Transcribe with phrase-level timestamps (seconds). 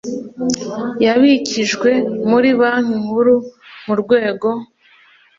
[1.05, 1.91] yabikijwe
[2.29, 3.35] muri Banki Nkuru
[3.85, 4.47] mu rwego